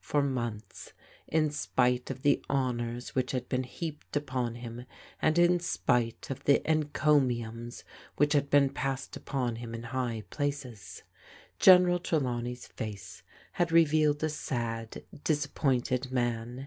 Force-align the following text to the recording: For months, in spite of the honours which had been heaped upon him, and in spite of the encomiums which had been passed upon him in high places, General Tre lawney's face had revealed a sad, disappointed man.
For 0.00 0.22
months, 0.24 0.92
in 1.28 1.52
spite 1.52 2.10
of 2.10 2.22
the 2.22 2.44
honours 2.50 3.14
which 3.14 3.30
had 3.30 3.48
been 3.48 3.62
heaped 3.62 4.16
upon 4.16 4.56
him, 4.56 4.84
and 5.22 5.38
in 5.38 5.60
spite 5.60 6.30
of 6.30 6.42
the 6.46 6.68
encomiums 6.68 7.84
which 8.16 8.32
had 8.32 8.50
been 8.50 8.70
passed 8.70 9.16
upon 9.16 9.54
him 9.54 9.76
in 9.76 9.84
high 9.84 10.24
places, 10.30 11.04
General 11.60 12.00
Tre 12.00 12.18
lawney's 12.18 12.66
face 12.66 13.22
had 13.52 13.70
revealed 13.70 14.24
a 14.24 14.28
sad, 14.30 15.04
disappointed 15.22 16.10
man. 16.10 16.66